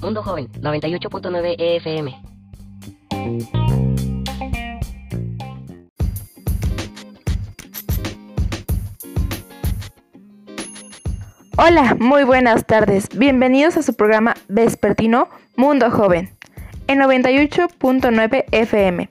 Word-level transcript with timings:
Mundo 0.00 0.22
Joven, 0.22 0.48
98.9 0.52 1.56
EFM. 1.58 2.14
Hola, 11.56 11.96
muy 11.98 12.24
buenas 12.24 12.64
tardes. 12.66 13.08
Bienvenidos 13.16 13.76
a 13.76 13.82
su 13.82 13.94
programa 13.94 14.34
vespertino 14.48 15.28
Mundo 15.56 15.90
Joven 15.90 16.30
en 16.86 17.00
98.9 17.00 18.44
FM. 18.52 19.10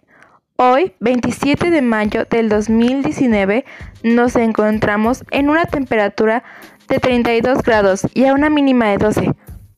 Hoy, 0.56 0.94
27 1.00 1.70
de 1.70 1.82
mayo 1.82 2.26
del 2.26 2.50
2019, 2.50 3.64
nos 4.04 4.36
encontramos 4.36 5.24
en 5.32 5.50
una 5.50 5.66
temperatura 5.66 6.44
de 6.90 7.00
32 7.00 7.64
grados 7.64 8.08
y 8.14 8.26
a 8.26 8.34
una 8.34 8.50
mínima 8.50 8.88
de 8.88 8.98
12, 8.98 9.34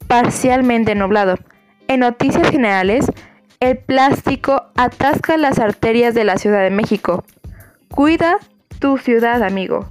parcialmente 0.07 0.95
nublado. 0.95 1.35
En 1.87 1.99
noticias 1.99 2.49
generales, 2.49 3.05
el 3.59 3.77
plástico 3.77 4.63
atasca 4.75 5.37
las 5.37 5.59
arterias 5.59 6.13
de 6.15 6.23
la 6.23 6.37
Ciudad 6.37 6.61
de 6.61 6.71
México. 6.71 7.23
Cuida 7.89 8.37
tu 8.79 8.97
ciudad, 8.97 9.43
amigo. 9.43 9.89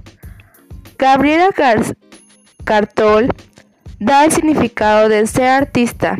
Gabriela 0.97 1.49
Cartol 2.63 3.29
da 3.99 4.25
el 4.25 4.31
significado 4.31 5.07
de 5.07 5.25
ser 5.27 5.47
artista 5.47 6.17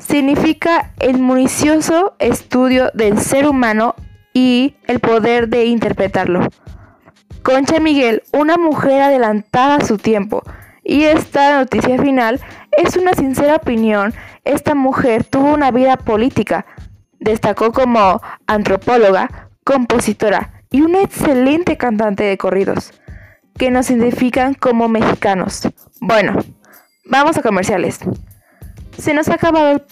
significa 0.00 0.92
el 0.98 1.18
municioso 1.18 2.14
estudio 2.18 2.90
del 2.94 3.18
ser 3.18 3.46
humano 3.46 3.94
y 4.32 4.74
el 4.86 5.00
poder 5.00 5.48
de 5.48 5.66
interpretarlo. 5.66 6.48
Concha 7.42 7.80
Miguel, 7.80 8.22
una 8.32 8.56
mujer 8.56 9.02
adelantada 9.02 9.76
a 9.76 9.84
su 9.84 9.96
tiempo. 9.96 10.42
Y 10.84 11.04
esta 11.04 11.58
noticia 11.58 12.00
final 12.00 12.40
es 12.72 12.96
una 12.96 13.14
sincera 13.14 13.56
opinión. 13.56 14.12
Esta 14.44 14.74
mujer 14.74 15.24
tuvo 15.24 15.52
una 15.54 15.70
vida 15.70 15.96
política. 15.96 16.66
Destacó 17.18 17.72
como 17.72 18.20
antropóloga, 18.46 19.50
compositora 19.64 20.64
y 20.70 20.82
una 20.82 21.02
excelente 21.02 21.76
cantante 21.76 22.24
de 22.24 22.38
corridos, 22.38 22.92
que 23.58 23.70
nos 23.70 23.90
identifican 23.90 24.54
como 24.54 24.88
mexicanos. 24.88 25.68
Bueno, 26.00 26.38
vamos 27.04 27.36
a 27.36 27.42
comerciales. 27.42 28.00
Se 28.96 29.14
nos 29.14 29.28
ha 29.28 29.34
acabado 29.34 29.82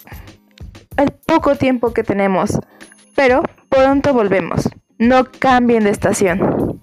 el, 0.96 1.10
poco 1.26 1.56
tiempo 1.56 1.92
que 1.92 2.02
tenemos, 2.02 2.58
pero 3.14 3.42
pronto 3.68 4.12
volvemos. 4.14 4.68
No 4.98 5.26
cambien 5.38 5.84
de 5.84 5.90
estación. 5.90 6.80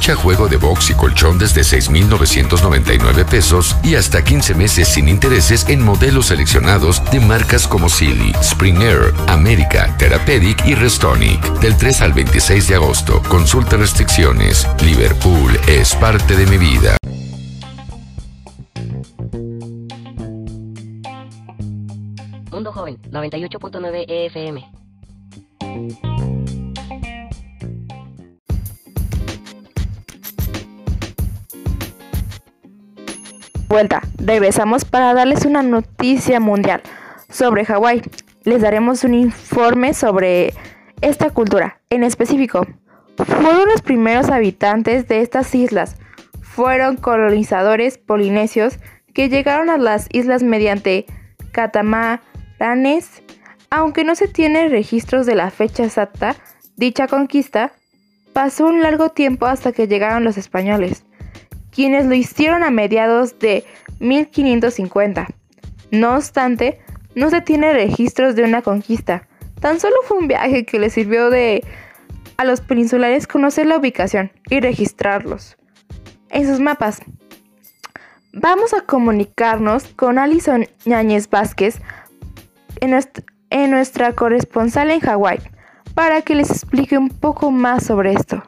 Aprovecha 0.00 0.22
juego 0.22 0.48
de 0.48 0.56
box 0.56 0.88
y 0.88 0.94
colchón 0.94 1.38
desde 1.38 1.62
6,999 1.62 3.26
pesos 3.26 3.76
y 3.82 3.96
hasta 3.96 4.24
15 4.24 4.54
meses 4.54 4.88
sin 4.88 5.10
intereses 5.10 5.68
en 5.68 5.84
modelos 5.84 6.28
seleccionados 6.28 7.04
de 7.10 7.20
marcas 7.20 7.68
como 7.68 7.90
Silly, 7.90 8.32
Spring 8.40 8.80
Air, 8.80 9.12
América, 9.26 9.94
Therapeutic 9.98 10.64
y 10.64 10.74
Restonic. 10.74 11.42
Del 11.60 11.76
3 11.76 12.00
al 12.00 12.14
26 12.14 12.68
de 12.68 12.76
agosto. 12.76 13.22
Consulta 13.28 13.76
restricciones. 13.76 14.66
Liverpool 14.82 15.60
es 15.68 15.94
parte 15.96 16.34
de 16.34 16.46
mi 16.46 16.56
vida. 16.56 16.96
Mundo 22.50 22.72
Joven, 22.72 22.96
98.9 23.10 24.04
EFM. 24.08 26.09
Vuelta, 33.70 34.02
regresamos 34.16 34.84
para 34.84 35.14
darles 35.14 35.44
una 35.44 35.62
noticia 35.62 36.40
mundial 36.40 36.82
sobre 37.28 37.64
Hawái. 37.64 38.02
Les 38.42 38.62
daremos 38.62 39.04
un 39.04 39.14
informe 39.14 39.94
sobre 39.94 40.52
esta 41.02 41.30
cultura. 41.30 41.80
En 41.88 42.02
específico, 42.02 42.66
fueron 43.16 43.68
los 43.68 43.80
primeros 43.80 44.28
habitantes 44.28 45.06
de 45.06 45.20
estas 45.20 45.54
islas. 45.54 45.94
Fueron 46.42 46.96
colonizadores 46.96 47.96
polinesios 47.96 48.80
que 49.14 49.28
llegaron 49.28 49.70
a 49.70 49.78
las 49.78 50.08
islas 50.10 50.42
mediante 50.42 51.06
catamá 51.52 52.22
aunque 53.70 54.02
no 54.02 54.16
se 54.16 54.26
tienen 54.26 54.72
registros 54.72 55.26
de 55.26 55.36
la 55.36 55.52
fecha 55.52 55.84
exacta, 55.84 56.34
dicha 56.76 57.06
conquista 57.06 57.70
pasó 58.32 58.66
un 58.66 58.82
largo 58.82 59.10
tiempo 59.10 59.46
hasta 59.46 59.70
que 59.70 59.86
llegaron 59.86 60.24
los 60.24 60.36
españoles, 60.36 61.04
quienes 61.80 62.04
lo 62.04 62.14
hicieron 62.14 62.62
a 62.62 62.70
mediados 62.70 63.38
de 63.38 63.64
1550. 64.00 65.28
No 65.90 66.14
obstante, 66.14 66.78
no 67.14 67.30
se 67.30 67.40
tiene 67.40 67.72
registros 67.72 68.36
de 68.36 68.44
una 68.44 68.60
conquista, 68.60 69.26
tan 69.62 69.80
solo 69.80 69.96
fue 70.04 70.18
un 70.18 70.28
viaje 70.28 70.66
que 70.66 70.78
les 70.78 70.92
sirvió 70.92 71.30
de 71.30 71.64
a 72.36 72.44
los 72.44 72.60
peninsulares 72.60 73.26
conocer 73.26 73.64
la 73.64 73.78
ubicación 73.78 74.30
y 74.50 74.60
registrarlos 74.60 75.56
en 76.28 76.46
sus 76.46 76.60
mapas. 76.60 77.00
Vamos 78.34 78.74
a 78.74 78.82
comunicarnos 78.82 79.84
con 79.84 80.18
Alison 80.18 80.66
Ñáñez 80.84 81.30
Vázquez, 81.30 81.80
en 82.82 83.70
nuestra, 83.70 84.12
corresponsal 84.12 84.90
en 84.90 85.00
Hawái 85.00 85.38
para 85.94 86.20
que 86.20 86.34
les 86.34 86.50
explique 86.50 86.98
un 86.98 87.08
poco 87.08 87.50
más 87.50 87.86
sobre 87.86 88.12
esto. 88.12 88.42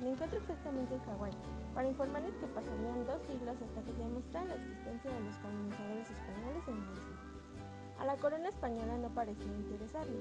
Me 0.00 0.10
encuentro 0.10 0.38
exactamente 0.38 0.94
en 0.94 1.00
Hawái 1.00 1.32
para 1.74 1.88
informarles 1.88 2.34
que 2.36 2.46
pasarían 2.46 3.06
dos 3.06 3.20
siglos 3.26 3.56
hasta 3.60 3.82
que 3.82 3.92
se 3.92 3.98
demostrara 3.98 4.46
la 4.46 4.54
existencia 4.54 5.10
de 5.10 5.20
los 5.20 5.36
colonizadores 5.38 6.10
españoles 6.10 6.62
en 6.68 6.80
la 6.80 6.92
isla. 6.92 7.32
A 7.98 8.04
la 8.04 8.16
corona 8.16 8.48
española 8.48 8.98
no 8.98 9.08
parecía 9.14 9.52
interesarle. 9.52 10.18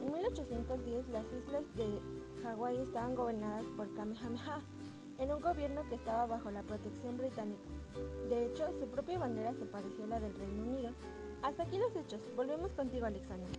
En 0.00 0.12
1810 0.12 1.08
las 1.08 1.24
islas 1.32 1.64
de 1.76 2.00
Hawái 2.42 2.78
estaban 2.78 3.14
gobernadas 3.14 3.64
por 3.76 3.92
Kamehameha, 3.94 4.60
en 5.18 5.32
un 5.32 5.40
gobierno 5.40 5.82
que 5.88 5.96
estaba 5.96 6.26
bajo 6.26 6.50
la 6.50 6.62
protección 6.62 7.18
británica. 7.18 7.62
De 8.28 8.46
hecho, 8.46 8.72
su 8.80 8.86
propia 8.88 9.18
bandera 9.18 9.52
se 9.54 9.66
pareció 9.66 10.04
a 10.04 10.08
la 10.08 10.20
del 10.20 10.34
Reino 10.34 10.62
Unido. 10.62 10.90
Hasta 11.42 11.64
aquí 11.64 11.78
los 11.78 11.94
hechos. 11.94 12.20
Volvemos 12.34 12.72
contigo, 12.72 13.06
Alexandra. 13.06 13.50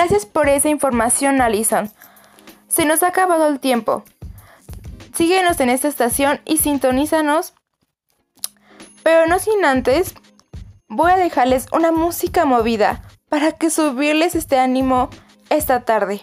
Gracias 0.00 0.24
por 0.24 0.48
esa 0.48 0.70
información, 0.70 1.42
Alison. 1.42 1.92
Se 2.68 2.86
nos 2.86 3.02
ha 3.02 3.08
acabado 3.08 3.48
el 3.48 3.60
tiempo. 3.60 4.02
Síguenos 5.14 5.60
en 5.60 5.68
esta 5.68 5.88
estación 5.88 6.40
y 6.46 6.56
sintonízanos. 6.56 7.52
Pero 9.02 9.26
no 9.26 9.38
sin 9.38 9.62
antes, 9.62 10.14
voy 10.88 11.12
a 11.12 11.16
dejarles 11.16 11.66
una 11.70 11.92
música 11.92 12.46
movida 12.46 13.02
para 13.28 13.52
que 13.52 13.68
subirles 13.68 14.34
este 14.34 14.58
ánimo 14.58 15.10
esta 15.50 15.80
tarde. 15.82 16.22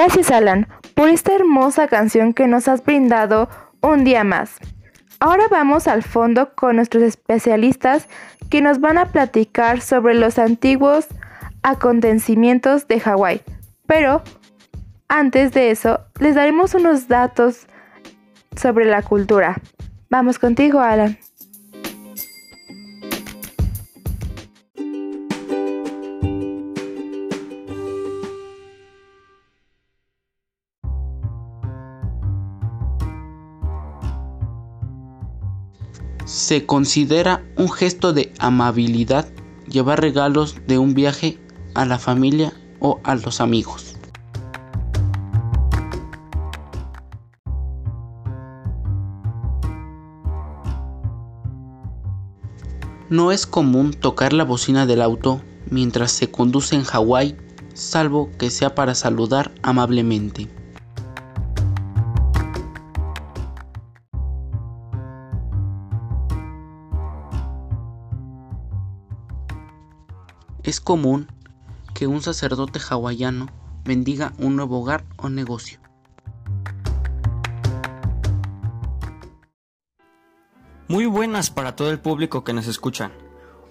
Gracias 0.00 0.30
Alan 0.30 0.68
por 0.94 1.08
esta 1.08 1.34
hermosa 1.34 1.88
canción 1.88 2.32
que 2.32 2.46
nos 2.46 2.68
has 2.68 2.84
brindado 2.84 3.48
un 3.80 4.04
día 4.04 4.22
más. 4.22 4.58
Ahora 5.18 5.48
vamos 5.50 5.88
al 5.88 6.04
fondo 6.04 6.54
con 6.54 6.76
nuestros 6.76 7.02
especialistas 7.02 8.06
que 8.48 8.62
nos 8.62 8.78
van 8.78 8.96
a 8.96 9.06
platicar 9.06 9.80
sobre 9.80 10.14
los 10.14 10.38
antiguos 10.38 11.08
acontecimientos 11.64 12.86
de 12.86 13.00
Hawái. 13.00 13.40
Pero 13.88 14.22
antes 15.08 15.50
de 15.50 15.72
eso, 15.72 15.98
les 16.20 16.36
daremos 16.36 16.74
unos 16.74 17.08
datos 17.08 17.66
sobre 18.54 18.84
la 18.84 19.02
cultura. 19.02 19.60
Vamos 20.10 20.38
contigo, 20.38 20.78
Alan. 20.78 21.18
Se 36.28 36.66
considera 36.66 37.42
un 37.56 37.70
gesto 37.70 38.12
de 38.12 38.34
amabilidad 38.38 39.26
llevar 39.66 40.02
regalos 40.02 40.56
de 40.66 40.76
un 40.76 40.92
viaje 40.92 41.38
a 41.72 41.86
la 41.86 41.98
familia 41.98 42.52
o 42.80 43.00
a 43.02 43.14
los 43.14 43.40
amigos. 43.40 43.96
No 53.08 53.32
es 53.32 53.46
común 53.46 53.94
tocar 53.94 54.34
la 54.34 54.44
bocina 54.44 54.84
del 54.84 55.00
auto 55.00 55.40
mientras 55.70 56.12
se 56.12 56.30
conduce 56.30 56.74
en 56.76 56.84
Hawái, 56.84 57.38
salvo 57.72 58.28
que 58.36 58.50
sea 58.50 58.74
para 58.74 58.94
saludar 58.94 59.50
amablemente. 59.62 60.46
Es 70.68 70.82
común 70.82 71.28
que 71.94 72.06
un 72.06 72.20
sacerdote 72.20 72.78
hawaiano 72.78 73.46
bendiga 73.86 74.34
un 74.36 74.54
nuevo 74.54 74.80
hogar 74.80 75.02
o 75.16 75.30
negocio. 75.30 75.80
Muy 80.86 81.06
buenas 81.06 81.48
para 81.48 81.74
todo 81.74 81.90
el 81.90 82.00
público 82.00 82.44
que 82.44 82.52
nos 82.52 82.66
escuchan. 82.66 83.12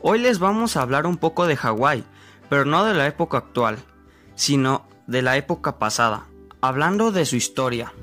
Hoy 0.02 0.18
les 0.18 0.40
vamos 0.40 0.76
a 0.76 0.82
hablar 0.82 1.06
un 1.06 1.18
poco 1.18 1.46
de 1.46 1.56
Hawái, 1.56 2.04
pero 2.50 2.66
no 2.66 2.84
de 2.84 2.96
la 2.96 3.06
época 3.06 3.38
actual, 3.38 3.78
sino 4.34 4.88
de 5.06 5.22
la 5.22 5.38
época 5.38 5.78
pasada, 5.78 6.26
hablando 6.62 7.12
de 7.12 7.28
su 7.28 7.36
historia. 7.36 7.94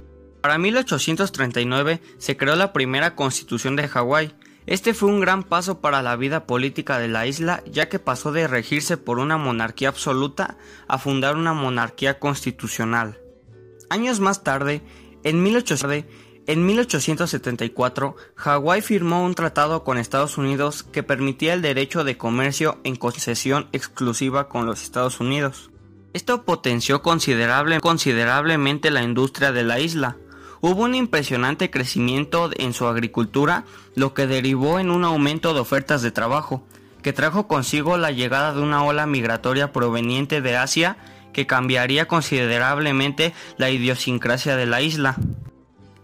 Para 0.41 0.57
1839 0.57 2.01
se 2.19 2.37
creó 2.37 2.55
la 2.55 2.73
primera 2.73 3.17
constitución 3.17 3.75
de 3.75 3.89
Hawái. 3.89 4.37
Este 4.67 4.95
fue 4.95 5.11
un 5.11 5.21
gran 5.21 5.43
paso 5.43 5.81
para 5.81 6.03
la 6.03 6.17
vida 6.17 6.47
política 6.47 6.99
de 6.99 7.09
la 7.09 7.27
isla, 7.27 7.63
ya 7.67 7.89
que 7.89 7.99
pasó 7.99 8.33
de 8.33 8.49
regirse 8.49 8.97
por 8.97 9.19
una 9.19 9.37
monarquía 9.37 9.89
absoluta 9.89 10.57
a 10.89 10.99
fundar 10.99 11.37
una 11.37 11.53
monarquía 11.53 12.19
constitucional. 12.19 13.19
Años 13.91 14.21
más 14.21 14.43
tarde, 14.43 14.83
en 15.23 15.43
1800 15.43 16.05
en 16.47 16.67
1874, 16.67 18.17
Hawái 18.35 18.83
firmó 18.83 19.25
un 19.25 19.35
tratado 19.35 19.83
con 19.83 19.97
Estados 19.97 20.37
Unidos 20.37 20.83
que 20.83 21.03
permitía 21.03 21.55
el 21.55 21.63
derecho 21.63 22.05
de 22.05 22.19
comercio 22.19 22.81
en 22.85 22.97
concesión 22.97 23.69
exclusiva 23.73 24.47
con 24.49 24.67
los 24.67 24.83
Estados 24.83 25.21
Unidos. 25.21 25.71
Esto 26.13 26.45
potenció 26.45 27.03
considerable- 27.03 27.81
considerablemente 27.81 28.91
la 28.91 29.03
industria 29.03 29.53
de 29.53 29.65
la 29.65 29.81
isla. 29.81 30.19
Hubo 30.67 30.85
un 30.85 30.95
impresionante 30.95 31.71
crecimiento 31.71 32.49
en 32.57 32.73
su 32.73 32.87
agricultura, 32.87 33.67
lo 33.95 34.15
que 34.15 34.27
derivó 34.27 34.79
en 34.79 34.91
un 34.91 35.05
aumento 35.05 35.53
de 35.53 35.61
ofertas 35.61 36.01
de 36.01 36.11
trabajo, 36.11 36.67
que 37.03 37.13
trajo 37.13 37.47
consigo 37.47 37.99
la 37.99 38.13
llegada 38.13 38.55
de 38.55 38.63
una 38.63 38.83
ola 38.83 39.05
migratoria 39.05 39.75
proveniente 39.75 40.41
de 40.41 40.57
Asia 40.57 40.97
que 41.35 41.47
cambiaría 41.47 42.09
considerablemente 42.09 43.35
la 43.59 43.69
idiosincrasia 43.69 44.57
de 44.57 44.65
la 44.65 44.81
isla. 44.81 45.17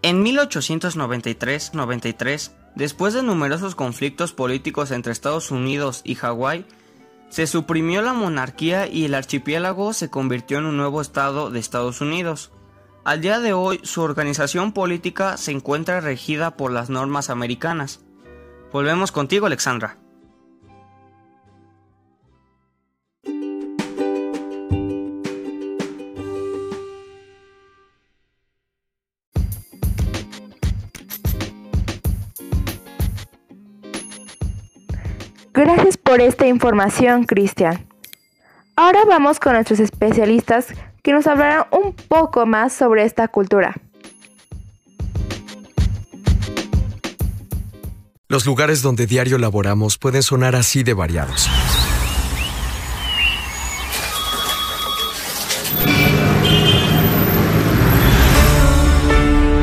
En 0.03 0.23
1893-93, 0.23 2.51
después 2.75 3.15
de 3.15 3.23
numerosos 3.23 3.73
conflictos 3.73 4.31
políticos 4.31 4.91
entre 4.91 5.11
Estados 5.11 5.49
Unidos 5.49 6.01
y 6.03 6.13
Hawái, 6.13 6.67
se 7.29 7.47
suprimió 7.47 8.03
la 8.03 8.13
monarquía 8.13 8.85
y 8.85 9.05
el 9.05 9.15
archipiélago 9.15 9.93
se 9.93 10.11
convirtió 10.11 10.59
en 10.59 10.65
un 10.65 10.77
nuevo 10.77 11.01
estado 11.01 11.49
de 11.49 11.59
Estados 11.59 11.99
Unidos. 11.99 12.51
Al 13.03 13.19
día 13.19 13.39
de 13.39 13.51
hoy, 13.53 13.79
su 13.81 14.03
organización 14.03 14.73
política 14.73 15.35
se 15.37 15.51
encuentra 15.51 16.01
regida 16.01 16.55
por 16.55 16.71
las 16.71 16.91
normas 16.91 17.31
americanas. 17.31 17.99
Volvemos 18.71 19.11
contigo, 19.11 19.47
Alexandra. 19.47 19.97
Gracias 35.53 35.97
por 35.97 36.21
esta 36.21 36.45
información, 36.45 37.23
Cristian. 37.23 37.87
Ahora 38.75 39.05
vamos 39.05 39.39
con 39.39 39.53
nuestros 39.53 39.79
especialistas 39.79 40.67
que 41.11 41.15
nos 41.15 41.27
hablarán 41.27 41.65
un 41.71 41.93
poco 41.93 42.45
más 42.45 42.71
sobre 42.71 43.03
esta 43.03 43.27
cultura. 43.27 43.75
Los 48.29 48.45
lugares 48.45 48.81
donde 48.81 49.07
diario 49.07 49.37
laboramos 49.37 49.97
pueden 49.97 50.23
sonar 50.23 50.55
así 50.55 50.83
de 50.83 50.93
variados. 50.93 51.49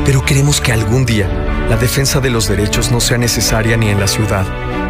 Pero 0.05 0.23
queremos 0.23 0.61
que 0.61 0.71
algún 0.71 1.03
día 1.03 1.27
la 1.67 1.77
defensa 1.77 2.19
de 2.19 2.29
los 2.29 2.47
derechos 2.47 2.91
no 2.91 2.99
sea 2.99 3.17
necesaria 3.17 3.75
ni 3.75 3.89
en 3.89 3.99
la 3.99 4.07
ciudad, 4.07 4.45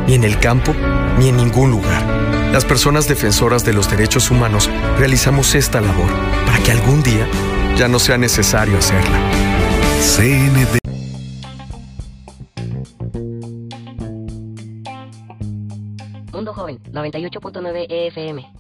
ni 0.08 0.16
en 0.16 0.25
el 0.25 0.38
campo, 0.39 0.74
ni 1.18 1.30
en 1.30 1.38
ningún 1.38 1.72
lugar. 1.72 2.18
Las 2.51 2.65
personas 2.65 3.08
defensoras 3.08 3.63
de 3.63 3.74
los 3.74 3.91
derechos 3.91 4.32
humanos 4.32 4.72
realizamos 4.98 5.53
esta 5.53 5.79
labor 5.79 6.10
para 6.48 6.58
que 6.63 6.72
algún 6.72 7.03
día 7.03 7.27
ya 7.77 7.88
no 7.88 8.00
sea 8.00 8.18
necesario 8.18 8.75
hacerla. 8.75 9.20
CND. 10.01 10.79
Mundo 16.34 16.53
Joven 16.56 16.82
98.9 16.86 17.86
EFM. 17.88 18.51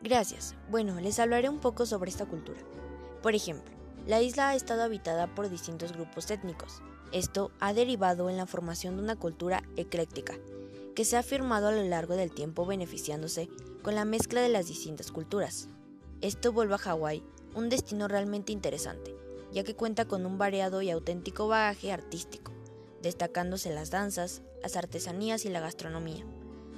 Gracias. 0.00 0.54
Bueno, 0.70 1.00
les 1.00 1.18
hablaré 1.18 1.48
un 1.48 1.58
poco 1.58 1.86
sobre 1.86 2.10
esta 2.10 2.26
cultura. 2.26 2.60
Por 3.20 3.34
ejemplo, 3.34 3.74
la 4.06 4.20
isla 4.20 4.50
ha 4.50 4.54
estado 4.54 4.84
habitada 4.84 5.26
por 5.34 5.50
distintos 5.50 5.92
grupos 5.92 6.30
étnicos. 6.30 6.82
Esto 7.12 7.50
ha 7.58 7.72
derivado 7.72 8.30
en 8.30 8.36
la 8.36 8.46
formación 8.46 8.96
de 8.96 9.02
una 9.02 9.16
cultura 9.16 9.64
ecléctica, 9.76 10.38
que 10.94 11.04
se 11.04 11.16
ha 11.16 11.24
firmado 11.24 11.68
a 11.68 11.72
lo 11.72 11.82
largo 11.82 12.14
del 12.14 12.30
tiempo 12.30 12.66
beneficiándose 12.66 13.48
con 13.82 13.96
la 13.96 14.04
mezcla 14.04 14.40
de 14.42 14.48
las 14.48 14.68
distintas 14.68 15.10
culturas. 15.10 15.68
Esto 16.20 16.52
vuelve 16.52 16.74
a 16.74 16.78
Hawái 16.78 17.24
un 17.56 17.68
destino 17.68 18.06
realmente 18.06 18.52
interesante, 18.52 19.16
ya 19.52 19.64
que 19.64 19.74
cuenta 19.74 20.04
con 20.04 20.24
un 20.24 20.38
variado 20.38 20.82
y 20.82 20.90
auténtico 20.90 21.48
bagaje 21.48 21.90
artístico, 21.90 22.52
destacándose 23.02 23.74
las 23.74 23.90
danzas, 23.90 24.42
las 24.62 24.76
artesanías 24.76 25.44
y 25.44 25.48
la 25.48 25.58
gastronomía. 25.58 26.24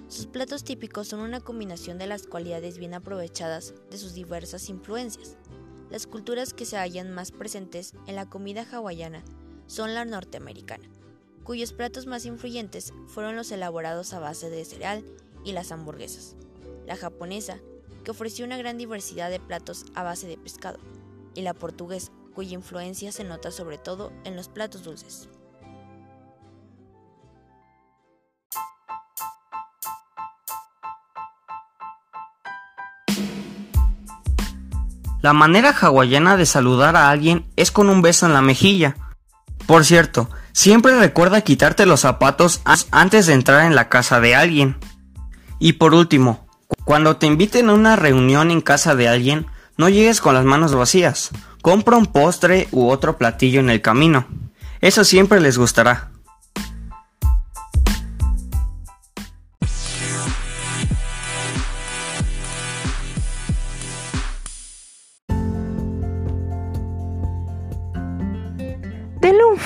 Sus 0.08 0.26
platos 0.26 0.64
típicos 0.64 1.08
son 1.08 1.20
una 1.20 1.40
combinación 1.40 1.98
de 1.98 2.06
las 2.06 2.26
cualidades 2.26 2.78
bien 2.78 2.94
aprovechadas 2.94 3.74
de 3.90 3.98
sus 3.98 4.14
diversas 4.14 4.70
influencias. 4.70 5.36
Las 5.90 6.06
culturas 6.06 6.54
que 6.54 6.64
se 6.64 6.78
hallan 6.78 7.12
más 7.12 7.32
presentes 7.32 7.92
en 8.06 8.16
la 8.16 8.30
comida 8.30 8.66
hawaiana 8.70 9.24
son 9.72 9.94
la 9.94 10.04
norteamericana, 10.04 10.86
cuyos 11.44 11.72
platos 11.72 12.04
más 12.06 12.26
influyentes 12.26 12.92
fueron 13.06 13.36
los 13.36 13.50
elaborados 13.52 14.12
a 14.12 14.20
base 14.20 14.50
de 14.50 14.66
cereal 14.66 15.02
y 15.44 15.52
las 15.52 15.72
hamburguesas. 15.72 16.36
La 16.86 16.94
japonesa, 16.94 17.56
que 18.04 18.10
ofreció 18.10 18.44
una 18.44 18.58
gran 18.58 18.76
diversidad 18.76 19.30
de 19.30 19.40
platos 19.40 19.86
a 19.94 20.02
base 20.02 20.26
de 20.26 20.36
pescado, 20.36 20.78
y 21.34 21.40
la 21.40 21.54
portuguesa, 21.54 22.12
cuya 22.34 22.52
influencia 22.52 23.12
se 23.12 23.24
nota 23.24 23.50
sobre 23.50 23.78
todo 23.78 24.12
en 24.24 24.36
los 24.36 24.50
platos 24.50 24.82
dulces. 24.82 25.30
La 35.22 35.32
manera 35.32 35.72
hawaiana 35.72 36.36
de 36.36 36.44
saludar 36.44 36.94
a 36.94 37.08
alguien 37.08 37.50
es 37.56 37.70
con 37.70 37.88
un 37.88 38.02
beso 38.02 38.26
en 38.26 38.34
la 38.34 38.42
mejilla. 38.42 38.96
Por 39.72 39.86
cierto, 39.86 40.28
siempre 40.52 40.98
recuerda 40.98 41.40
quitarte 41.40 41.86
los 41.86 42.00
zapatos 42.00 42.60
antes 42.90 43.26
de 43.26 43.32
entrar 43.32 43.64
en 43.64 43.74
la 43.74 43.88
casa 43.88 44.20
de 44.20 44.34
alguien. 44.34 44.76
Y 45.58 45.72
por 45.72 45.94
último, 45.94 46.46
cuando 46.84 47.16
te 47.16 47.24
inviten 47.24 47.70
a 47.70 47.72
una 47.72 47.96
reunión 47.96 48.50
en 48.50 48.60
casa 48.60 48.94
de 48.94 49.08
alguien, 49.08 49.46
no 49.78 49.88
llegues 49.88 50.20
con 50.20 50.34
las 50.34 50.44
manos 50.44 50.74
vacías. 50.74 51.30
Compra 51.62 51.96
un 51.96 52.04
postre 52.04 52.68
u 52.70 52.90
otro 52.90 53.16
platillo 53.16 53.60
en 53.60 53.70
el 53.70 53.80
camino. 53.80 54.26
Eso 54.82 55.04
siempre 55.04 55.40
les 55.40 55.56
gustará. 55.56 56.10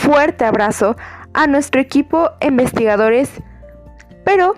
Fuerte 0.06 0.44
abrazo 0.44 0.94
a 1.34 1.48
nuestro 1.48 1.80
equipo 1.80 2.30
investigadores, 2.40 3.28
pero 4.24 4.54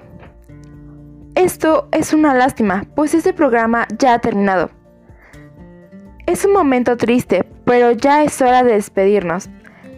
esto 1.34 1.88
es 1.90 2.12
una 2.12 2.34
lástima, 2.34 2.84
pues 2.94 3.14
este 3.14 3.32
programa 3.32 3.88
ya 3.98 4.12
ha 4.12 4.18
terminado. 4.18 4.70
Es 6.26 6.44
un 6.44 6.52
momento 6.52 6.98
triste, 6.98 7.46
pero 7.64 7.92
ya 7.92 8.22
es 8.24 8.42
hora 8.42 8.62
de 8.62 8.74
despedirnos. 8.74 9.48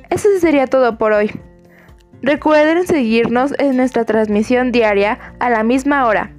Eso 0.08 0.28
sería 0.38 0.68
todo 0.68 0.98
por 0.98 1.12
hoy. 1.12 1.32
Recuerden 2.22 2.86
seguirnos 2.86 3.52
en 3.58 3.76
nuestra 3.76 4.04
transmisión 4.04 4.70
diaria 4.70 5.18
a 5.40 5.50
la 5.50 5.64
misma 5.64 6.06
hora. 6.06 6.30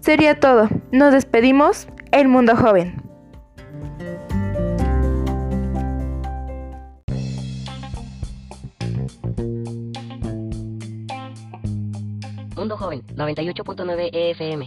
Sería 0.00 0.40
todo. 0.40 0.70
Nos 0.92 1.12
despedimos. 1.12 1.88
El 2.10 2.28
Mundo 2.28 2.56
Joven. 2.56 3.03
Mundo 12.64 12.78
Joven, 12.78 13.02
98.9 13.14 14.10
EFM. 14.14 14.60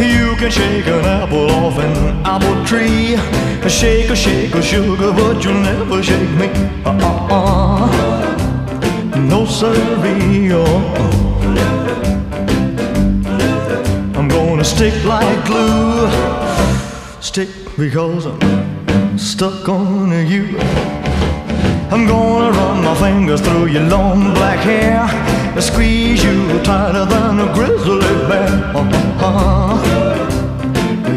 You 0.00 0.34
can 0.36 0.50
shake 0.50 0.86
an 0.86 1.04
apple 1.04 1.50
off 1.50 1.78
an 1.78 2.24
apple 2.24 2.64
tree. 2.64 3.18
Shake 3.68 4.08
a 4.08 4.16
shake 4.16 4.54
a 4.54 4.62
sugar, 4.62 5.12
but 5.12 5.44
you'll 5.44 5.60
never 5.60 6.02
shake 6.02 6.30
me. 6.40 6.48
Uh-uh. 6.86 7.90
No 9.18 9.44
siree. 9.44 10.50
I'm 14.16 14.28
gonna 14.28 14.64
stick 14.64 15.04
like 15.04 15.44
glue. 15.44 16.08
Stick 17.20 17.50
because 17.76 18.24
I'm 18.24 19.18
stuck 19.18 19.68
on 19.68 20.12
you. 20.26 21.07
I'm 21.90 22.06
gonna 22.06 22.50
run 22.50 22.84
my 22.84 22.94
fingers 22.96 23.40
through 23.40 23.68
your 23.68 23.84
long 23.84 24.34
black 24.34 24.58
hair 24.58 25.00
and 25.54 25.64
squeeze 25.64 26.22
you 26.22 26.62
tighter 26.62 27.06
than 27.06 27.40
a 27.40 27.52
grizzly 27.54 28.00
bear. 28.28 28.48
Uh-huh. 28.76 29.78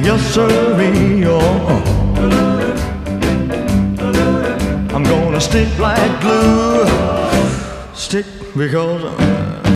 Yes, 0.01 0.21
sirree. 0.33 1.25
Oh. 1.25 1.81
I'm 4.93 5.03
gonna 5.03 5.41
stick 5.41 5.77
like 5.77 6.21
glue. 6.21 6.85
Stick 7.93 8.25
because 8.55 9.03